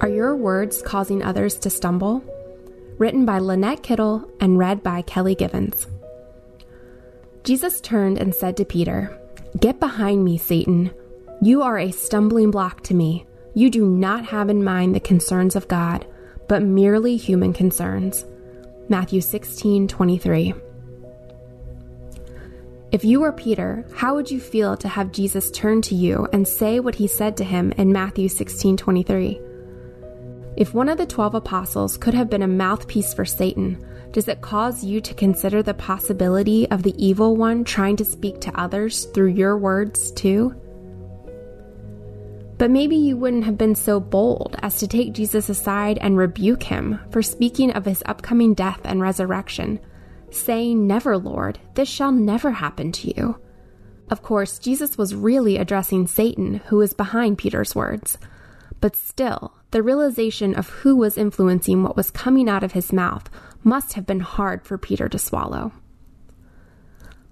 Are 0.00 0.08
your 0.08 0.34
words 0.34 0.80
causing 0.80 1.22
others 1.22 1.56
to 1.56 1.68
stumble? 1.68 2.24
Written 2.96 3.26
by 3.26 3.38
Lynette 3.38 3.82
Kittle 3.82 4.26
and 4.40 4.58
read 4.58 4.82
by 4.82 5.02
Kelly 5.02 5.34
Givens. 5.34 5.86
Jesus 7.44 7.82
turned 7.82 8.16
and 8.16 8.34
said 8.34 8.56
to 8.56 8.64
Peter, 8.64 9.14
Get 9.58 9.78
behind 9.78 10.24
me, 10.24 10.38
Satan. 10.38 10.90
You 11.42 11.60
are 11.60 11.78
a 11.78 11.90
stumbling 11.90 12.50
block 12.50 12.82
to 12.84 12.94
me. 12.94 13.26
You 13.52 13.68
do 13.68 13.84
not 13.84 14.24
have 14.24 14.48
in 14.48 14.64
mind 14.64 14.94
the 14.94 15.00
concerns 15.00 15.54
of 15.54 15.68
God, 15.68 16.06
but 16.48 16.62
merely 16.62 17.18
human 17.18 17.52
concerns. 17.52 18.24
Matthew 18.88 19.20
16 19.20 19.86
23. 19.86 20.54
If 22.90 23.04
you 23.04 23.20
were 23.20 23.32
Peter, 23.32 23.84
how 23.94 24.14
would 24.14 24.30
you 24.30 24.40
feel 24.40 24.78
to 24.78 24.88
have 24.88 25.12
Jesus 25.12 25.50
turn 25.50 25.82
to 25.82 25.94
you 25.94 26.26
and 26.32 26.48
say 26.48 26.80
what 26.80 26.94
he 26.94 27.06
said 27.06 27.36
to 27.36 27.44
him 27.44 27.72
in 27.72 27.92
Matthew 27.92 28.28
16:23? 28.28 29.49
If 30.56 30.74
one 30.74 30.88
of 30.88 30.98
the 30.98 31.06
12 31.06 31.34
apostles 31.34 31.96
could 31.96 32.14
have 32.14 32.28
been 32.28 32.42
a 32.42 32.48
mouthpiece 32.48 33.14
for 33.14 33.24
Satan, 33.24 33.84
does 34.12 34.28
it 34.28 34.40
cause 34.40 34.82
you 34.82 35.00
to 35.00 35.14
consider 35.14 35.62
the 35.62 35.74
possibility 35.74 36.68
of 36.70 36.82
the 36.82 36.94
evil 37.04 37.36
one 37.36 37.64
trying 37.64 37.96
to 37.96 38.04
speak 38.04 38.40
to 38.40 38.60
others 38.60 39.04
through 39.06 39.28
your 39.28 39.56
words 39.56 40.10
too? 40.12 40.54
But 42.58 42.70
maybe 42.70 42.96
you 42.96 43.16
wouldn't 43.16 43.44
have 43.44 43.56
been 43.56 43.74
so 43.74 44.00
bold 44.00 44.56
as 44.60 44.76
to 44.78 44.88
take 44.88 45.14
Jesus 45.14 45.48
aside 45.48 45.96
and 45.98 46.16
rebuke 46.16 46.64
him 46.64 47.00
for 47.10 47.22
speaking 47.22 47.70
of 47.70 47.86
his 47.86 48.02
upcoming 48.04 48.52
death 48.52 48.80
and 48.84 49.00
resurrection 49.00 49.80
saying, 50.30 50.86
Never, 50.86 51.16
Lord, 51.16 51.58
this 51.74 51.88
shall 51.88 52.12
never 52.12 52.50
happen 52.50 52.92
to 52.92 53.16
you. 53.16 53.38
Of 54.10 54.22
course, 54.22 54.58
Jesus 54.58 54.98
was 54.98 55.14
really 55.14 55.56
addressing 55.56 56.06
Satan, 56.06 56.56
who 56.66 56.76
was 56.76 56.92
behind 56.92 57.38
Peter's 57.38 57.74
words. 57.74 58.18
But 58.80 58.96
still, 58.96 59.54
the 59.70 59.82
realization 59.82 60.54
of 60.54 60.68
who 60.68 60.96
was 60.96 61.16
influencing 61.16 61.82
what 61.82 61.96
was 61.96 62.10
coming 62.10 62.48
out 62.48 62.64
of 62.64 62.72
his 62.72 62.92
mouth 62.92 63.30
must 63.62 63.92
have 63.92 64.06
been 64.06 64.20
hard 64.20 64.64
for 64.64 64.78
Peter 64.78 65.08
to 65.08 65.18
swallow. 65.18 65.72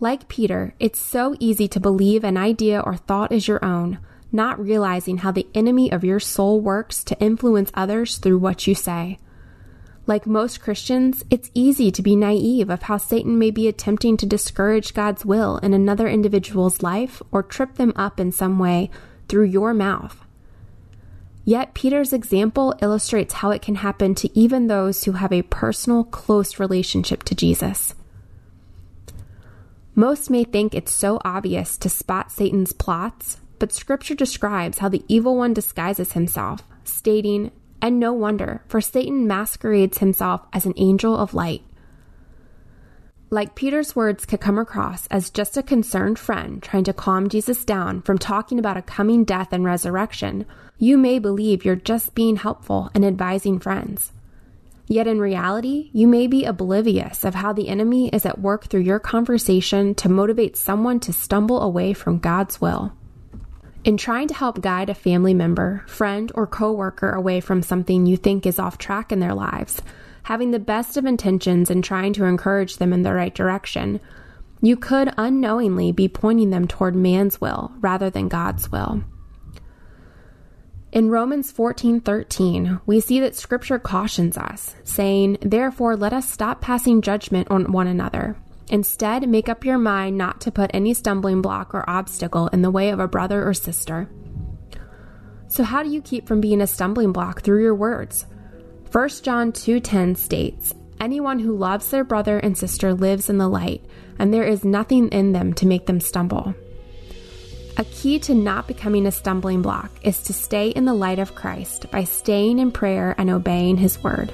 Like 0.00 0.28
Peter, 0.28 0.74
it's 0.80 0.98
so 0.98 1.36
easy 1.38 1.68
to 1.68 1.80
believe 1.80 2.24
an 2.24 2.36
idea 2.36 2.80
or 2.80 2.96
thought 2.96 3.32
is 3.32 3.46
your 3.46 3.64
own, 3.64 3.98
not 4.32 4.58
realizing 4.58 5.18
how 5.18 5.30
the 5.30 5.46
enemy 5.54 5.92
of 5.92 6.04
your 6.04 6.18
soul 6.18 6.60
works 6.60 7.04
to 7.04 7.20
influence 7.20 7.70
others 7.74 8.18
through 8.18 8.38
what 8.38 8.66
you 8.66 8.74
say. 8.74 9.18
Like 10.06 10.26
most 10.26 10.60
Christians, 10.60 11.24
it's 11.30 11.52
easy 11.54 11.92
to 11.92 12.02
be 12.02 12.16
naive 12.16 12.68
of 12.70 12.82
how 12.82 12.96
Satan 12.96 13.38
may 13.38 13.52
be 13.52 13.68
attempting 13.68 14.16
to 14.16 14.26
discourage 14.26 14.94
God's 14.94 15.24
will 15.24 15.58
in 15.58 15.72
another 15.72 16.08
individual's 16.08 16.82
life 16.82 17.22
or 17.30 17.42
trip 17.42 17.74
them 17.74 17.92
up 17.94 18.18
in 18.18 18.32
some 18.32 18.58
way 18.58 18.90
through 19.28 19.44
your 19.44 19.72
mouth. 19.72 20.24
Yet, 21.44 21.74
Peter's 21.74 22.12
example 22.12 22.74
illustrates 22.80 23.34
how 23.34 23.50
it 23.50 23.62
can 23.62 23.76
happen 23.76 24.14
to 24.16 24.38
even 24.38 24.66
those 24.66 25.04
who 25.04 25.12
have 25.12 25.32
a 25.32 25.42
personal, 25.42 26.04
close 26.04 26.60
relationship 26.60 27.24
to 27.24 27.34
Jesus. 27.34 27.94
Most 29.94 30.30
may 30.30 30.44
think 30.44 30.74
it's 30.74 30.92
so 30.92 31.20
obvious 31.24 31.76
to 31.78 31.88
spot 31.88 32.30
Satan's 32.30 32.72
plots, 32.72 33.38
but 33.58 33.72
Scripture 33.72 34.14
describes 34.14 34.78
how 34.78 34.88
the 34.88 35.04
evil 35.08 35.36
one 35.36 35.52
disguises 35.52 36.12
himself, 36.12 36.62
stating, 36.84 37.50
and 37.80 37.98
no 37.98 38.12
wonder, 38.12 38.62
for 38.68 38.80
Satan 38.80 39.26
masquerades 39.26 39.98
himself 39.98 40.42
as 40.52 40.64
an 40.64 40.74
angel 40.76 41.16
of 41.16 41.34
light. 41.34 41.62
Like 43.32 43.54
Peter's 43.54 43.96
words 43.96 44.26
could 44.26 44.42
come 44.42 44.58
across 44.58 45.06
as 45.06 45.30
just 45.30 45.56
a 45.56 45.62
concerned 45.62 46.18
friend 46.18 46.62
trying 46.62 46.84
to 46.84 46.92
calm 46.92 47.30
Jesus 47.30 47.64
down 47.64 48.02
from 48.02 48.18
talking 48.18 48.58
about 48.58 48.76
a 48.76 48.82
coming 48.82 49.24
death 49.24 49.54
and 49.54 49.64
resurrection, 49.64 50.44
you 50.76 50.98
may 50.98 51.18
believe 51.18 51.64
you're 51.64 51.74
just 51.74 52.14
being 52.14 52.36
helpful 52.36 52.90
and 52.94 53.06
advising 53.06 53.58
friends. 53.58 54.12
Yet 54.86 55.06
in 55.06 55.18
reality, 55.18 55.88
you 55.94 56.06
may 56.06 56.26
be 56.26 56.44
oblivious 56.44 57.24
of 57.24 57.34
how 57.34 57.54
the 57.54 57.70
enemy 57.70 58.10
is 58.10 58.26
at 58.26 58.38
work 58.38 58.66
through 58.66 58.82
your 58.82 58.98
conversation 58.98 59.94
to 59.94 60.10
motivate 60.10 60.58
someone 60.58 61.00
to 61.00 61.14
stumble 61.14 61.62
away 61.62 61.94
from 61.94 62.18
God's 62.18 62.60
will. 62.60 62.92
In 63.82 63.96
trying 63.96 64.28
to 64.28 64.34
help 64.34 64.60
guide 64.60 64.90
a 64.90 64.94
family 64.94 65.32
member, 65.32 65.84
friend, 65.86 66.30
or 66.34 66.46
coworker 66.46 67.12
away 67.12 67.40
from 67.40 67.62
something 67.62 68.04
you 68.04 68.18
think 68.18 68.44
is 68.44 68.58
off 68.58 68.76
track 68.76 69.10
in 69.10 69.20
their 69.20 69.34
lives, 69.34 69.80
having 70.24 70.50
the 70.50 70.58
best 70.58 70.96
of 70.96 71.04
intentions 71.04 71.70
and 71.70 71.82
trying 71.82 72.12
to 72.14 72.24
encourage 72.24 72.76
them 72.76 72.92
in 72.92 73.02
the 73.02 73.12
right 73.12 73.34
direction, 73.34 74.00
you 74.60 74.76
could 74.76 75.12
unknowingly 75.18 75.92
be 75.92 76.08
pointing 76.08 76.50
them 76.50 76.68
toward 76.68 76.94
man's 76.94 77.40
will 77.40 77.72
rather 77.80 78.10
than 78.10 78.28
God's 78.28 78.70
will. 78.70 79.02
In 80.92 81.08
Romans 81.08 81.50
14:13, 81.50 82.80
we 82.84 83.00
see 83.00 83.18
that 83.20 83.34
scripture 83.34 83.78
cautions 83.78 84.36
us, 84.36 84.76
saying, 84.84 85.38
"Therefore 85.40 85.96
let 85.96 86.12
us 86.12 86.30
stop 86.30 86.60
passing 86.60 87.00
judgment 87.00 87.48
on 87.50 87.72
one 87.72 87.86
another." 87.86 88.36
Instead, 88.68 89.28
make 89.28 89.48
up 89.48 89.64
your 89.64 89.78
mind 89.78 90.16
not 90.16 90.40
to 90.42 90.52
put 90.52 90.70
any 90.72 90.94
stumbling 90.94 91.42
block 91.42 91.74
or 91.74 91.88
obstacle 91.88 92.48
in 92.48 92.62
the 92.62 92.70
way 92.70 92.90
of 92.90 93.00
a 93.00 93.08
brother 93.08 93.46
or 93.46 93.54
sister. 93.54 94.08
So 95.48 95.64
how 95.64 95.82
do 95.82 95.90
you 95.90 96.00
keep 96.00 96.28
from 96.28 96.40
being 96.40 96.60
a 96.60 96.66
stumbling 96.66 97.12
block 97.12 97.40
through 97.40 97.62
your 97.62 97.74
words? 97.74 98.26
1 98.92 99.08
John 99.22 99.52
2:10 99.52 100.14
states, 100.16 100.74
"Anyone 101.00 101.38
who 101.38 101.56
loves 101.56 101.88
their 101.88 102.04
brother 102.04 102.38
and 102.38 102.58
sister 102.58 102.92
lives 102.92 103.30
in 103.30 103.38
the 103.38 103.48
light, 103.48 103.80
and 104.18 104.34
there 104.34 104.44
is 104.44 104.66
nothing 104.66 105.08
in 105.08 105.32
them 105.32 105.54
to 105.54 105.66
make 105.66 105.86
them 105.86 105.98
stumble." 105.98 106.54
A 107.78 107.84
key 107.84 108.18
to 108.18 108.34
not 108.34 108.68
becoming 108.68 109.06
a 109.06 109.10
stumbling 109.10 109.62
block 109.62 109.90
is 110.02 110.22
to 110.24 110.34
stay 110.34 110.68
in 110.68 110.84
the 110.84 110.92
light 110.92 111.18
of 111.18 111.34
Christ 111.34 111.90
by 111.90 112.04
staying 112.04 112.58
in 112.58 112.70
prayer 112.70 113.14
and 113.16 113.30
obeying 113.30 113.78
his 113.78 114.04
word. 114.04 114.30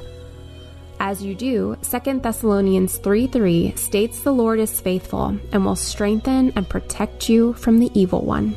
As 0.98 1.22
you 1.22 1.36
do, 1.36 1.76
2 1.80 2.24
Thessalonians 2.24 2.96
3 2.96 3.28
3 3.28 3.74
states 3.76 4.18
the 4.18 4.32
Lord 4.32 4.58
is 4.58 4.80
faithful 4.80 5.36
and 5.52 5.64
will 5.64 5.76
strengthen 5.76 6.52
and 6.56 6.68
protect 6.68 7.28
you 7.28 7.52
from 7.52 7.78
the 7.78 7.92
evil 7.94 8.22
one. 8.22 8.56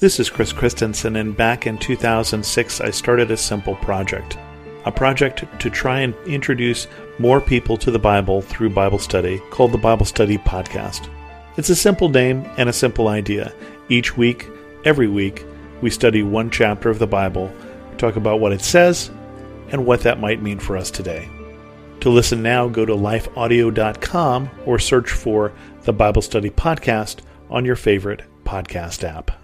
This 0.00 0.18
is 0.18 0.30
Chris 0.30 0.50
Christensen, 0.50 1.16
and 1.16 1.36
back 1.36 1.66
in 1.66 1.76
2006, 1.76 2.80
I 2.80 2.90
started 2.90 3.30
a 3.30 3.36
simple 3.36 3.76
project. 3.76 4.38
A 4.86 4.90
project 4.90 5.44
to 5.60 5.68
try 5.68 6.00
and 6.00 6.14
introduce 6.26 6.86
more 7.18 7.38
people 7.38 7.76
to 7.76 7.90
the 7.90 7.98
Bible 7.98 8.40
through 8.40 8.70
Bible 8.70 8.98
study 8.98 9.42
called 9.50 9.72
the 9.72 9.76
Bible 9.76 10.06
Study 10.06 10.38
Podcast. 10.38 11.10
It's 11.58 11.68
a 11.68 11.76
simple 11.76 12.08
name 12.08 12.50
and 12.56 12.70
a 12.70 12.72
simple 12.72 13.08
idea. 13.08 13.52
Each 13.90 14.16
week, 14.16 14.48
every 14.86 15.06
week, 15.06 15.44
we 15.82 15.90
study 15.90 16.22
one 16.22 16.48
chapter 16.48 16.88
of 16.88 16.98
the 16.98 17.06
Bible, 17.06 17.52
talk 17.98 18.16
about 18.16 18.40
what 18.40 18.52
it 18.52 18.62
says, 18.62 19.10
and 19.68 19.84
what 19.84 20.00
that 20.00 20.18
might 20.18 20.40
mean 20.40 20.60
for 20.60 20.78
us 20.78 20.90
today. 20.90 21.28
To 22.00 22.08
listen 22.08 22.42
now, 22.42 22.68
go 22.68 22.86
to 22.86 22.94
lifeaudio.com 22.94 24.50
or 24.64 24.78
search 24.78 25.10
for 25.10 25.52
the 25.82 25.92
Bible 25.92 26.22
Study 26.22 26.48
Podcast 26.48 27.18
on 27.50 27.66
your 27.66 27.76
favorite 27.76 28.22
podcast 28.44 29.04
app. 29.04 29.39